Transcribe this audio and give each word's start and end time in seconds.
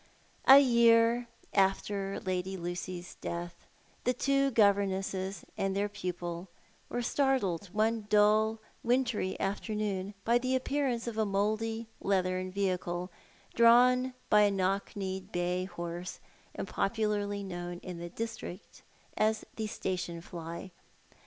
A 0.47 0.57
year 0.57 1.27
after 1.53 2.19
Lady 2.25 2.57
Lucy's 2.57 3.13
death 3.21 3.67
the 4.03 4.13
two 4.15 4.49
governesses 4.49 5.45
and 5.59 5.75
their 5.75 5.87
pupil 5.89 6.47
were 6.89 7.03
startled 7.03 7.67
one 7.67 8.07
dull 8.09 8.57
wintry 8.81 9.39
afternoon 9.39 10.15
by 10.25 10.39
the 10.39 10.55
appearance 10.55 11.07
ot 11.07 11.17
a 11.17 11.23
mouldy 11.27 11.85
leathern 11.99 12.49
vehicle, 12.51 13.11
drawn 13.53 14.15
by 14.27 14.41
a 14.41 14.49
knock 14.49 14.95
kneed 14.95 15.31
bay 15.31 15.65
horse, 15.65 16.19
and 16.55 16.67
popularly 16.67 17.43
known 17.43 17.79
iu 17.83 17.93
the 17.93 18.09
district 18.09 18.81
as 19.15 19.45
the 19.55 19.67
station 19.67 20.19
fly. 20.19 20.71